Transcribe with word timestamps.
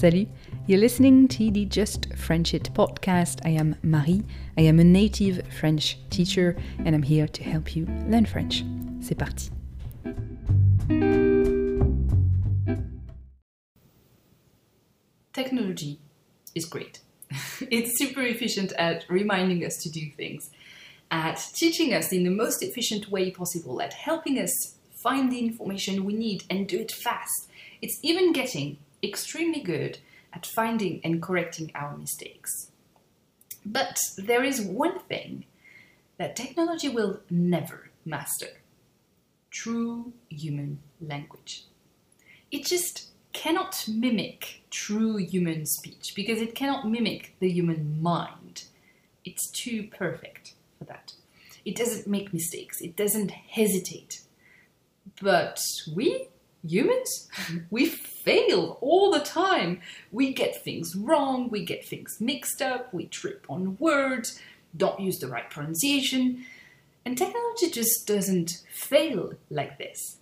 Salut, 0.00 0.28
you're 0.66 0.80
listening 0.80 1.28
to 1.28 1.50
the 1.50 1.66
Just 1.66 2.14
French 2.16 2.54
It 2.54 2.72
podcast. 2.72 3.40
I 3.44 3.50
am 3.50 3.76
Marie, 3.82 4.22
I 4.56 4.62
am 4.62 4.80
a 4.80 4.82
native 4.82 5.46
French 5.52 5.98
teacher, 6.08 6.56
and 6.86 6.94
I'm 6.94 7.02
here 7.02 7.28
to 7.28 7.44
help 7.44 7.76
you 7.76 7.84
learn 8.08 8.24
French. 8.24 8.64
C'est 9.02 9.14
parti. 9.14 9.50
Technology 15.34 15.98
is 16.54 16.64
great. 16.64 17.00
it's 17.70 17.98
super 17.98 18.22
efficient 18.22 18.72
at 18.78 19.04
reminding 19.10 19.66
us 19.66 19.76
to 19.82 19.90
do 19.90 20.10
things, 20.16 20.48
at 21.10 21.46
teaching 21.56 21.92
us 21.92 22.10
in 22.10 22.24
the 22.24 22.30
most 22.30 22.62
efficient 22.62 23.10
way 23.10 23.30
possible, 23.30 23.82
at 23.82 23.92
helping 23.92 24.38
us 24.38 24.78
find 25.02 25.30
the 25.30 25.40
information 25.40 26.06
we 26.06 26.14
need 26.14 26.44
and 26.48 26.66
do 26.66 26.78
it 26.78 26.90
fast. 26.90 27.50
It's 27.82 27.98
even 28.02 28.32
getting 28.32 28.78
extremely 29.02 29.60
good 29.60 29.98
at 30.32 30.46
finding 30.46 31.00
and 31.02 31.22
correcting 31.22 31.70
our 31.74 31.96
mistakes. 31.96 32.70
But 33.64 33.98
there 34.16 34.44
is 34.44 34.60
one 34.60 34.98
thing 35.00 35.44
that 36.18 36.36
technology 36.36 36.88
will 36.88 37.20
never 37.30 37.90
master 38.04 38.48
true 39.50 40.12
human 40.28 40.78
language. 41.00 41.64
It 42.50 42.64
just 42.64 43.08
cannot 43.32 43.84
mimic 43.88 44.62
true 44.70 45.16
human 45.16 45.66
speech 45.66 46.12
because 46.14 46.40
it 46.40 46.54
cannot 46.54 46.88
mimic 46.88 47.34
the 47.40 47.50
human 47.50 48.00
mind. 48.00 48.64
It's 49.24 49.50
too 49.50 49.88
perfect 49.96 50.54
for 50.78 50.84
that. 50.84 51.14
It 51.64 51.76
doesn't 51.76 52.06
make 52.06 52.32
mistakes, 52.32 52.80
it 52.80 52.96
doesn't 52.96 53.30
hesitate. 53.30 54.22
But 55.20 55.60
we, 55.94 56.28
humans, 56.66 57.28
we 57.70 57.86
fail 57.86 58.78
all 58.80 59.10
the 59.10 59.20
time. 59.20 59.80
We 60.12 60.32
get 60.32 60.62
things 60.62 60.94
wrong, 60.96 61.48
we 61.50 61.64
get 61.64 61.86
things 61.86 62.18
mixed 62.20 62.60
up, 62.62 62.92
we 62.92 63.06
trip 63.06 63.46
on 63.48 63.76
words, 63.78 64.40
don't 64.76 65.00
use 65.00 65.18
the 65.18 65.28
right 65.28 65.48
pronunciation. 65.50 66.44
And 67.04 67.16
technology 67.16 67.70
just 67.70 68.06
doesn't 68.06 68.62
fail 68.72 69.32
like 69.48 69.78
this. 69.78 70.18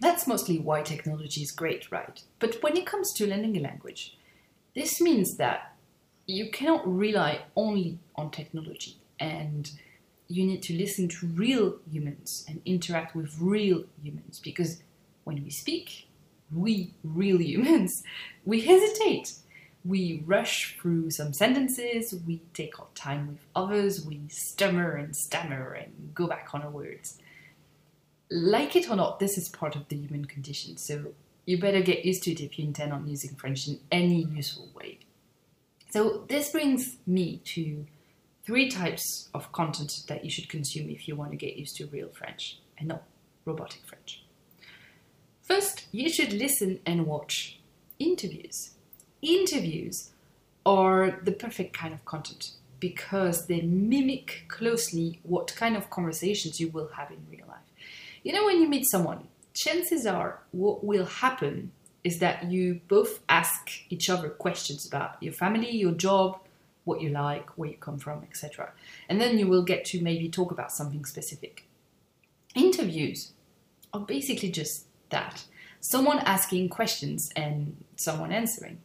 That's 0.00 0.28
mostly 0.28 0.58
why 0.58 0.82
technology 0.82 1.42
is 1.42 1.50
great, 1.50 1.90
right? 1.90 2.22
But 2.38 2.62
when 2.62 2.76
it 2.76 2.86
comes 2.86 3.12
to 3.14 3.26
learning 3.26 3.56
a 3.56 3.60
language, 3.60 4.16
this 4.74 5.00
means 5.00 5.36
that 5.38 5.74
you 6.26 6.50
cannot 6.50 6.86
rely 6.86 7.40
only 7.56 7.98
on 8.14 8.30
technology 8.30 8.96
and 9.18 9.70
you 10.28 10.44
need 10.44 10.62
to 10.62 10.76
listen 10.76 11.08
to 11.08 11.26
real 11.26 11.78
humans 11.90 12.44
and 12.46 12.60
interact 12.64 13.16
with 13.16 13.34
real 13.40 13.84
humans 14.02 14.38
because 14.38 14.82
when 15.28 15.44
we 15.44 15.50
speak, 15.50 16.08
we 16.50 16.94
real 17.04 17.40
humans, 17.40 18.02
we 18.46 18.62
hesitate. 18.62 19.34
We 19.84 20.22
rush 20.26 20.76
through 20.80 21.10
some 21.10 21.32
sentences, 21.32 22.14
we 22.26 22.42
take 22.52 22.80
our 22.80 22.88
time 22.94 23.28
with 23.28 23.38
others, 23.54 24.04
we 24.04 24.22
stammer 24.28 24.96
and 24.96 25.14
stammer 25.14 25.72
and 25.72 26.12
go 26.14 26.26
back 26.26 26.48
on 26.52 26.62
our 26.62 26.70
words. 26.70 27.18
Like 28.30 28.74
it 28.74 28.90
or 28.90 28.96
not, 28.96 29.20
this 29.20 29.38
is 29.38 29.48
part 29.48 29.76
of 29.76 29.88
the 29.88 29.96
human 29.96 30.24
condition, 30.24 30.76
so 30.78 31.12
you 31.46 31.58
better 31.60 31.80
get 31.80 32.04
used 32.04 32.24
to 32.24 32.32
it 32.32 32.40
if 32.40 32.58
you 32.58 32.64
intend 32.64 32.92
on 32.92 33.06
using 33.06 33.36
French 33.36 33.68
in 33.68 33.78
any 33.92 34.24
useful 34.24 34.68
way. 34.74 34.98
So, 35.90 36.24
this 36.28 36.50
brings 36.50 36.96
me 37.06 37.40
to 37.54 37.86
three 38.44 38.68
types 38.68 39.30
of 39.32 39.52
content 39.52 40.02
that 40.08 40.24
you 40.24 40.30
should 40.30 40.48
consume 40.48 40.90
if 40.90 41.08
you 41.08 41.16
want 41.16 41.30
to 41.30 41.36
get 41.36 41.56
used 41.56 41.76
to 41.76 41.86
real 41.86 42.08
French 42.08 42.58
and 42.76 42.88
not 42.88 43.04
robotic 43.46 43.80
French. 43.86 44.22
First, 45.48 45.86
you 45.92 46.10
should 46.10 46.34
listen 46.34 46.80
and 46.84 47.06
watch 47.06 47.58
interviews. 47.98 48.72
Interviews 49.22 50.10
are 50.66 51.20
the 51.22 51.32
perfect 51.32 51.72
kind 51.72 51.94
of 51.94 52.04
content 52.04 52.50
because 52.80 53.46
they 53.46 53.62
mimic 53.62 54.44
closely 54.48 55.20
what 55.22 55.56
kind 55.56 55.74
of 55.74 55.88
conversations 55.88 56.60
you 56.60 56.68
will 56.68 56.88
have 56.88 57.10
in 57.10 57.26
real 57.30 57.46
life. 57.48 57.64
You 58.22 58.34
know, 58.34 58.44
when 58.44 58.60
you 58.60 58.68
meet 58.68 58.84
someone, 58.90 59.26
chances 59.54 60.04
are 60.04 60.40
what 60.50 60.84
will 60.84 61.06
happen 61.06 61.72
is 62.04 62.18
that 62.18 62.50
you 62.50 62.82
both 62.86 63.20
ask 63.30 63.70
each 63.88 64.10
other 64.10 64.28
questions 64.28 64.86
about 64.86 65.16
your 65.22 65.32
family, 65.32 65.70
your 65.70 65.92
job, 65.92 66.38
what 66.84 67.00
you 67.00 67.08
like, 67.08 67.48
where 67.56 67.70
you 67.70 67.76
come 67.78 67.98
from, 67.98 68.22
etc. 68.22 68.70
And 69.08 69.18
then 69.18 69.38
you 69.38 69.46
will 69.46 69.62
get 69.62 69.86
to 69.86 70.02
maybe 70.02 70.28
talk 70.28 70.50
about 70.50 70.72
something 70.72 71.06
specific. 71.06 71.66
Interviews 72.54 73.32
are 73.94 74.00
basically 74.00 74.50
just 74.50 74.84
that 75.10 75.44
someone 75.80 76.18
asking 76.20 76.68
questions 76.68 77.28
and 77.36 77.84
someone 77.96 78.32
answering. 78.32 78.78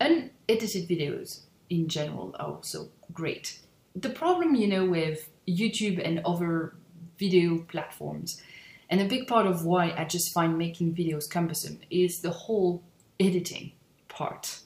Unedited 0.00 0.88
videos 0.88 1.40
in 1.68 1.88
general 1.88 2.34
are 2.38 2.54
also 2.54 2.88
great. 3.12 3.60
The 3.94 4.10
problem, 4.10 4.54
you 4.54 4.66
know, 4.66 4.84
with 4.84 5.28
YouTube 5.48 6.04
and 6.04 6.20
other 6.24 6.74
video 7.18 7.58
platforms, 7.68 8.40
and 8.88 9.00
a 9.00 9.04
big 9.04 9.26
part 9.26 9.46
of 9.46 9.64
why 9.64 9.94
I 9.96 10.04
just 10.04 10.32
find 10.34 10.56
making 10.56 10.94
videos 10.94 11.28
cumbersome, 11.30 11.80
is 11.90 12.20
the 12.22 12.30
whole 12.30 12.82
editing 13.18 13.72
part. 14.08 14.60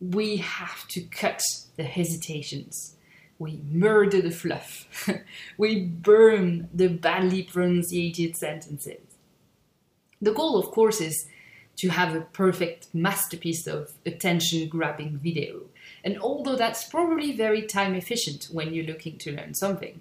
We 0.00 0.38
have 0.38 0.86
to 0.88 1.00
cut 1.02 1.40
the 1.76 1.84
hesitations. 1.84 2.96
We 3.38 3.60
murder 3.70 4.20
the 4.20 4.30
fluff. 4.30 5.08
we 5.58 5.84
burn 5.84 6.68
the 6.72 6.88
badly 6.88 7.44
pronunciated 7.44 8.36
sentences. 8.36 9.05
The 10.20 10.32
goal, 10.32 10.58
of 10.58 10.70
course, 10.70 11.00
is 11.00 11.26
to 11.76 11.88
have 11.88 12.14
a 12.14 12.22
perfect 12.22 12.88
masterpiece 12.94 13.66
of 13.66 13.92
attention 14.06 14.68
grabbing 14.68 15.18
video. 15.18 15.62
And 16.04 16.18
although 16.18 16.56
that's 16.56 16.88
probably 16.88 17.32
very 17.32 17.62
time 17.62 17.94
efficient 17.94 18.48
when 18.50 18.72
you're 18.72 18.86
looking 18.86 19.18
to 19.18 19.32
learn 19.32 19.54
something, 19.54 20.00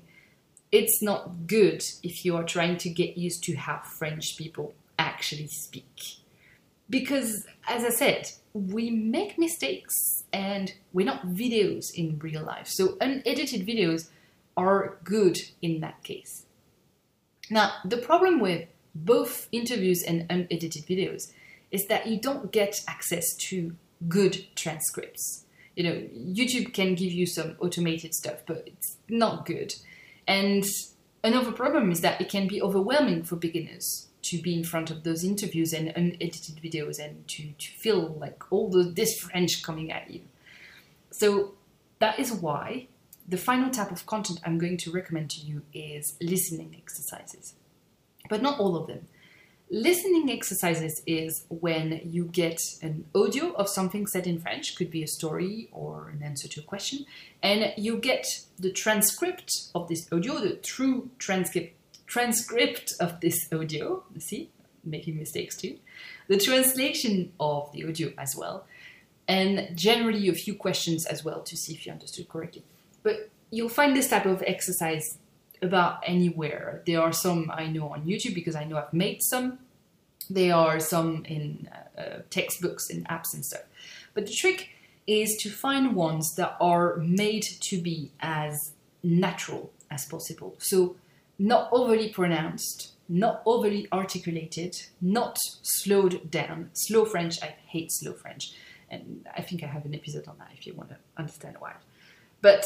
it's 0.72 1.02
not 1.02 1.48
good 1.48 1.84
if 2.04 2.26
you 2.26 2.36
are 2.36 2.44
trying 2.44 2.78
to 2.78 2.90
get 2.90 3.18
used 3.18 3.44
to 3.44 3.56
how 3.56 3.80
French 3.80 4.38
people 4.38 4.74
actually 4.98 5.48
speak. 5.48 6.18
Because, 6.90 7.46
as 7.68 7.84
I 7.84 7.90
said, 7.90 8.30
we 8.54 8.90
make 8.90 9.38
mistakes 9.38 10.24
and 10.32 10.74
we're 10.94 11.06
not 11.06 11.28
videos 11.28 11.94
in 11.94 12.20
real 12.20 12.44
life. 12.44 12.68
So, 12.68 12.98
unedited 13.02 13.66
videos 13.66 14.10
are 14.56 14.98
good 15.04 15.40
in 15.62 15.82
that 15.82 16.04
case. 16.04 16.46
Now, 17.50 17.74
the 17.84 17.98
problem 17.98 18.40
with 18.40 18.68
both 18.96 19.50
interviews 19.52 20.02
and 20.02 20.26
unedited 20.30 20.86
videos 20.86 21.34
is 21.70 21.88
that 21.88 22.08
you 22.08 22.20
don't 22.20 22.52
get 22.52 22.82
access 22.88 23.36
to 23.36 23.76
good 24.08 24.46
transcripts. 24.56 25.46
You 25.76 25.84
know, 25.84 26.08
YouTube 26.16 26.74
can 26.74 26.96
give 26.96 27.12
you 27.12 27.26
some 27.26 27.58
automated 27.60 28.14
stuff, 28.14 28.44
but 28.48 28.64
it's 28.66 28.96
not 29.10 29.46
good. 29.46 29.74
And 30.26 30.66
another 31.24 31.52
problem 31.52 31.92
is 31.92 32.00
that 32.02 32.22
it 32.22 32.30
can 32.30 32.48
be 32.48 32.62
overwhelming 32.62 33.24
for 33.24 33.36
beginners 33.36 34.08
to 34.24 34.42
be 34.42 34.56
in 34.56 34.64
front 34.64 34.90
of 34.90 35.04
those 35.04 35.24
interviews 35.24 35.74
and 35.74 35.90
unedited 35.90 36.56
videos 36.64 36.98
and 36.98 37.28
to, 37.28 37.52
to 37.60 37.68
feel 37.78 38.16
like 38.20 38.52
all 38.52 38.70
the, 38.70 38.84
this 38.84 39.20
French 39.20 39.62
coming 39.62 39.92
at 39.92 40.10
you. 40.10 40.22
So 41.12 41.54
that 42.00 42.18
is 42.20 42.32
why 42.32 42.88
the 43.28 43.38
final 43.38 43.70
type 43.70 43.92
of 43.92 44.06
content 44.06 44.40
I'm 44.46 44.58
going 44.58 44.78
to 44.78 44.92
recommend 44.92 45.30
to 45.32 45.42
you 45.42 45.64
is 45.74 46.16
listening 46.22 46.76
exercises 46.78 47.56
but 48.30 48.42
not 48.42 48.60
all 48.60 48.76
of 48.76 48.88
them. 48.88 49.08
Listening 49.72 50.30
exercises 50.30 51.02
is 51.08 51.46
when 51.50 52.00
you 52.04 52.26
get 52.26 52.60
an 52.84 53.06
audio 53.16 53.52
of 53.54 53.68
something 53.68 54.06
said 54.06 54.28
in 54.28 54.40
French, 54.40 54.76
could 54.76 54.92
be 54.92 55.02
a 55.02 55.08
story 55.08 55.70
or 55.72 56.10
an 56.10 56.22
answer 56.22 56.48
to 56.48 56.60
a 56.60 56.64
question, 56.64 57.06
and 57.42 57.74
you 57.76 57.98
get 57.98 58.28
the 58.60 58.72
transcript 58.72 59.52
of 59.74 59.88
this 59.88 60.08
audio, 60.12 60.40
the 60.40 60.56
true 60.56 61.10
transcript 61.18 61.74
transcript 62.06 62.94
of 63.00 63.20
this 63.22 63.52
audio. 63.52 64.04
See, 64.20 64.52
making 64.84 65.18
mistakes 65.18 65.58
too. 65.58 65.80
The 66.28 66.38
translation 66.38 67.34
of 67.40 67.72
the 67.72 67.86
audio 67.88 68.14
as 68.20 68.36
well, 68.38 68.68
and 69.28 69.76
generally 69.76 70.30
a 70.30 70.34
few 70.34 70.54
questions 70.54 71.08
as 71.08 71.26
well 71.26 71.42
to 71.42 71.58
see 71.58 71.74
if 71.74 71.88
you 71.88 71.92
understood 71.92 72.30
correctly. 72.30 72.64
But 73.02 73.32
you'll 73.50 73.70
find 73.70 73.96
this 73.96 74.10
type 74.10 74.28
of 74.28 74.44
exercise 74.46 75.18
about 75.66 76.02
anywhere. 76.06 76.82
There 76.86 77.02
are 77.02 77.12
some 77.12 77.52
I 77.54 77.68
know 77.68 77.90
on 77.90 78.06
YouTube 78.06 78.36
because 78.36 78.56
I 78.56 78.64
know 78.64 78.78
I've 78.78 78.94
made 78.94 79.22
some. 79.22 79.60
There 80.30 80.56
are 80.56 80.80
some 80.80 81.26
in 81.26 81.70
uh, 81.72 82.02
uh, 82.02 82.22
textbooks 82.30 82.90
and 82.90 83.08
apps 83.08 83.34
and 83.34 83.46
stuff. 83.46 83.64
But 84.14 84.26
the 84.26 84.34
trick 84.34 84.70
is 85.08 85.36
to 85.42 85.50
find 85.50 85.96
ones 85.96 86.34
that 86.36 86.56
are 86.60 86.98
made 86.98 87.44
to 87.62 87.82
be 87.82 88.12
as 88.20 88.74
natural 89.04 89.72
as 89.92 90.06
possible. 90.06 90.56
So, 90.60 90.96
not 91.38 91.70
overly 91.72 92.10
pronounced, 92.10 92.94
not 93.08 93.44
overly 93.46 93.88
articulated, 93.92 94.76
not 95.02 95.38
slowed 95.62 96.32
down. 96.32 96.70
Slow 96.74 97.06
French, 97.06 97.42
I 97.44 97.56
hate 97.68 97.92
slow 97.92 98.14
French. 98.14 98.54
And 98.90 99.28
I 99.36 99.42
think 99.42 99.64
I 99.64 99.68
have 99.68 99.86
an 99.86 99.94
episode 99.94 100.28
on 100.28 100.38
that 100.40 100.52
if 100.58 100.66
you 100.66 100.74
want 100.74 100.90
to 100.90 100.98
understand 101.18 101.58
why. 101.60 101.74
But 102.42 102.66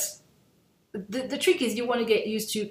the, 0.94 1.22
the 1.22 1.38
trick 1.38 1.62
is 1.62 1.75
you 1.75 1.86
want 1.86 2.00
to 2.02 2.06
get 2.06 2.28
used 2.28 2.52
to 2.54 2.69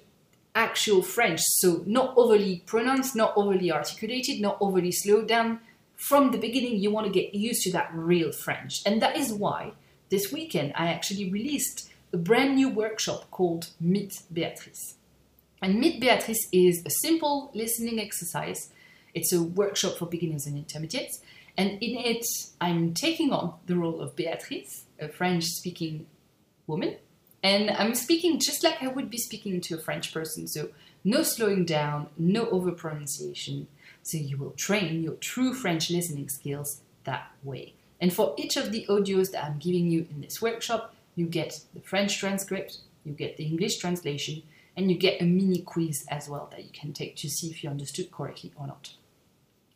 actual 0.58 1.02
French, 1.02 1.40
so 1.40 1.82
not 1.86 2.14
overly 2.16 2.62
pronounced, 2.66 3.14
not 3.14 3.32
overly 3.36 3.70
articulated, 3.70 4.40
not 4.40 4.58
overly 4.60 4.92
slowed 4.92 5.28
down, 5.28 5.60
from 5.98 6.30
the 6.30 6.38
beginning, 6.38 6.76
you 6.76 6.90
want 6.90 7.06
to 7.06 7.12
get 7.12 7.34
used 7.34 7.62
to 7.62 7.72
that 7.72 7.90
real 7.92 8.30
French. 8.30 8.80
And 8.86 9.02
that 9.02 9.16
is 9.16 9.32
why 9.32 9.72
this 10.10 10.32
weekend 10.32 10.72
I 10.76 10.86
actually 10.86 11.28
released 11.28 11.90
a 12.12 12.16
brand 12.16 12.54
new 12.54 12.68
workshop 12.68 13.30
called 13.30 13.70
Meet 13.80 14.22
Beatrice. 14.32 14.94
And 15.60 15.80
Meet 15.80 16.00
Beatrice 16.00 16.48
is 16.52 16.82
a 16.86 16.90
simple 17.02 17.50
listening 17.52 17.98
exercise. 17.98 18.70
It's 19.12 19.32
a 19.32 19.42
workshop 19.42 19.98
for 19.98 20.06
beginners 20.06 20.46
and 20.46 20.56
intermediates. 20.56 21.20
And 21.56 21.70
in 21.82 21.98
it, 21.98 22.24
I'm 22.60 22.94
taking 22.94 23.32
on 23.32 23.54
the 23.66 23.76
role 23.76 24.00
of 24.00 24.14
Beatrice, 24.14 24.84
a 25.00 25.08
French 25.08 25.44
speaking 25.44 26.06
woman. 26.68 26.96
And 27.42 27.70
I'm 27.70 27.94
speaking 27.94 28.40
just 28.40 28.64
like 28.64 28.82
I 28.82 28.88
would 28.88 29.10
be 29.10 29.18
speaking 29.18 29.60
to 29.60 29.76
a 29.76 29.78
French 29.78 30.12
person. 30.12 30.46
So, 30.46 30.70
no 31.04 31.22
slowing 31.22 31.64
down, 31.64 32.08
no 32.18 32.48
over 32.50 32.72
pronunciation. 32.72 33.68
So, 34.02 34.18
you 34.18 34.36
will 34.36 34.50
train 34.50 35.02
your 35.02 35.14
true 35.14 35.54
French 35.54 35.90
listening 35.90 36.28
skills 36.28 36.80
that 37.04 37.30
way. 37.42 37.74
And 38.00 38.12
for 38.12 38.34
each 38.36 38.56
of 38.56 38.72
the 38.72 38.86
audios 38.88 39.30
that 39.32 39.44
I'm 39.44 39.58
giving 39.58 39.90
you 39.90 40.06
in 40.10 40.20
this 40.20 40.42
workshop, 40.42 40.94
you 41.14 41.26
get 41.26 41.60
the 41.74 41.80
French 41.80 42.18
transcript, 42.18 42.78
you 43.04 43.12
get 43.12 43.36
the 43.36 43.44
English 43.44 43.78
translation, 43.78 44.42
and 44.76 44.90
you 44.90 44.96
get 44.96 45.20
a 45.20 45.24
mini 45.24 45.60
quiz 45.62 46.06
as 46.08 46.28
well 46.28 46.48
that 46.52 46.62
you 46.62 46.70
can 46.72 46.92
take 46.92 47.16
to 47.16 47.28
see 47.28 47.50
if 47.50 47.64
you 47.64 47.70
understood 47.70 48.12
correctly 48.12 48.52
or 48.56 48.66
not. 48.68 48.92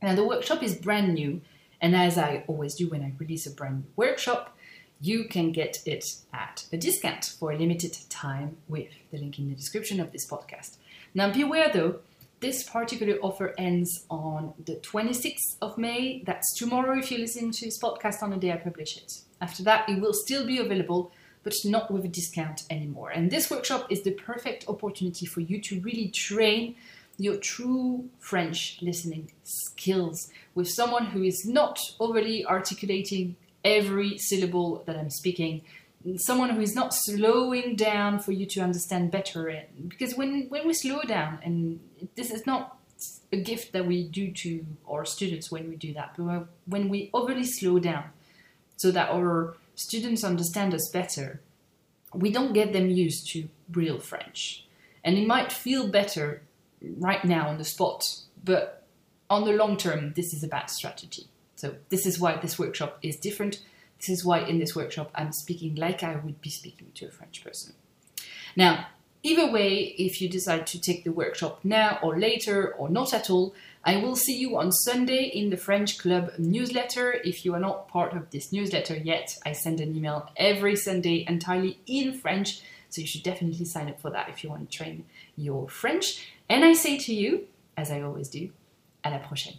Now, 0.01 0.15
the 0.15 0.25
workshop 0.25 0.63
is 0.63 0.77
brand 0.77 1.15
new, 1.15 1.41
and 1.81 1.97
as 1.97 2.17
I 2.17 2.45
always 2.47 2.77
do 2.77 2.89
when 2.89 3.03
I 3.03 3.13
release 3.19 3.47
a 3.47 3.51
brand 3.51 3.79
new 3.79 3.91
workshop, 3.97 4.57
you 5.03 5.25
can 5.25 5.51
get 5.51 5.83
it 5.85 6.05
at 6.33 6.65
a 6.73 6.77
discount 6.77 7.35
for 7.39 7.51
a 7.51 7.59
limited 7.59 7.97
time 8.09 8.57
with 8.69 8.89
the 9.11 9.19
link 9.19 9.39
in 9.39 9.49
the 9.49 9.57
description 9.57 9.99
of 9.99 10.13
this 10.13 10.27
podcast. 10.27 10.77
Now, 11.13 11.33
beware 11.33 11.71
though, 11.73 11.97
this 12.39 12.63
particular 12.63 13.19
offer 13.21 13.53
ends 13.59 14.05
on 14.09 14.55
the 14.65 14.77
26th 14.77 15.57
of 15.61 15.77
May. 15.77 16.23
That's 16.25 16.57
tomorrow 16.57 16.99
if 16.99 17.11
you're 17.11 17.21
listening 17.21 17.51
to 17.53 17.65
this 17.65 17.81
podcast 17.81 18.23
on 18.23 18.31
the 18.31 18.37
day 18.37 18.53
I 18.53 18.57
publish 18.57 18.97
it. 18.97 19.13
After 19.41 19.65
that, 19.65 19.89
it 19.89 20.01
will 20.01 20.15
still 20.15 20.47
be 20.47 20.59
available 20.59 21.13
but 21.43 21.55
not 21.65 21.91
with 21.91 22.05
a 22.05 22.09
discount 22.09 22.63
anymore. 22.71 23.11
And 23.11 23.29
this 23.29 23.51
workshop 23.51 23.91
is 23.91 24.03
the 24.03 24.13
perfect 24.13 24.69
opportunity 24.69 25.27
for 25.27 25.41
you 25.41 25.61
to 25.63 25.81
really 25.81 26.09
train 26.09 26.77
your 27.19 27.37
true 27.37 28.09
French 28.21 28.79
listening 28.81 29.33
skills 29.43 30.31
with 30.55 30.69
someone 30.69 31.07
who 31.07 31.25
is 31.25 31.45
not 31.45 31.81
overly 31.99 32.47
articulating 32.47 33.35
every 33.65 34.19
syllable 34.19 34.83
that 34.87 34.97
I'm 34.97 35.11
speaking, 35.11 35.63
someone 36.17 36.51
who 36.51 36.61
is 36.61 36.75
not 36.75 36.93
slowing 36.95 37.77
down 37.77 38.19
for 38.19 38.33
you 38.33 38.47
to 38.47 38.61
understand 38.61 39.11
better. 39.11 39.65
Because 39.89 40.15
when, 40.15 40.47
when 40.49 40.67
we 40.67 40.75
slow 40.75 41.03
down, 41.03 41.39
and 41.45 41.81
this 42.17 42.31
is 42.31 42.47
not 42.47 42.77
a 43.33 43.37
gift 43.41 43.73
that 43.73 43.87
we 43.87 44.05
do 44.05 44.33
to 44.33 44.65
our 44.89 45.05
students 45.05 45.51
when 45.51 45.69
we 45.69 45.77
do 45.77 45.93
that, 45.95 46.15
but 46.17 46.47
when 46.67 46.89
we 46.89 47.11
overly 47.15 47.45
slow 47.45 47.79
down 47.79 48.05
so 48.77 48.91
that 48.91 49.11
our 49.11 49.57
students 49.75 50.25
understand 50.25 50.75
us 50.75 50.91
better, 50.93 51.41
we 52.15 52.31
don't 52.31 52.53
get 52.53 52.73
them 52.73 52.91
used 52.91 53.31
to 53.31 53.49
real 53.73 53.99
French. 53.99 54.67
And 55.05 55.17
it 55.17 55.27
might 55.27 55.51
feel 55.53 55.89
better 55.89 56.43
right 56.99 57.25
now 57.25 57.49
on 57.49 57.59
the 57.59 57.65
spot, 57.65 58.05
but 58.45 58.85
on 59.31 59.45
the 59.45 59.53
long 59.53 59.77
term, 59.77 60.13
this 60.15 60.35
is 60.35 60.45
a 60.45 60.49
bad 60.49 60.69
strategy. 60.69 61.27
So, 61.63 61.77
this 61.91 62.07
is 62.07 62.19
why 62.19 62.39
this 62.39 62.59
workshop 62.59 62.99
is 63.03 63.15
different. 63.15 63.61
This 64.01 64.09
is 64.09 64.25
why 64.25 64.41
in 64.41 64.59
this 64.59 64.75
workshop 64.75 65.13
I'm 65.15 65.31
speaking 65.31 65.77
like 65.77 66.03
I 66.03 66.17
would 66.17 66.41
be 66.41 66.51
speaking 66.51 66.91
to 66.97 67.07
a 67.07 67.11
French 67.13 67.45
person. 67.45 67.75
Now, 68.57 68.89
either 69.23 69.49
way, 69.49 69.95
if 69.97 70.21
you 70.21 70.29
decide 70.29 70.67
to 70.67 70.81
take 70.81 71.05
the 71.05 71.13
workshop 71.13 71.61
now 71.63 72.01
or 72.03 72.19
later 72.19 72.75
or 72.75 72.89
not 72.89 73.15
at 73.15 73.31
all, 73.31 73.55
I 73.85 73.99
will 73.99 74.17
see 74.17 74.37
you 74.37 74.59
on 74.59 74.73
Sunday 74.73 75.31
in 75.33 75.51
the 75.51 75.57
French 75.57 75.99
Club 75.99 76.33
newsletter. 76.37 77.13
If 77.25 77.45
you 77.45 77.55
are 77.55 77.61
not 77.61 77.87
part 77.87 78.13
of 78.13 78.29
this 78.31 78.53
newsletter 78.53 78.97
yet, 78.97 79.39
I 79.47 79.53
send 79.53 79.81
an 79.81 79.95
email 79.95 80.33
every 80.37 80.75
Sunday 80.75 81.25
entirely 81.29 81.79
in 81.87 82.19
French. 82.19 82.61
So 82.89 83.03
you 83.03 83.07
should 83.07 83.23
definitely 83.23 83.67
sign 83.67 83.89
up 83.89 84.01
for 84.01 84.11
that 84.11 84.29
if 84.29 84.43
you 84.43 84.51
want 84.51 84.69
to 84.69 84.77
train 84.77 85.05
your 85.37 85.69
French. 85.69 86.27
And 86.49 86.65
I 86.65 86.73
say 86.73 86.99
to 86.99 87.15
you, 87.15 87.47
as 87.77 87.93
I 87.93 88.01
always 88.01 88.29
do, 88.29 88.51
à 89.05 89.13
la 89.13 89.19
prochaine. 89.19 89.59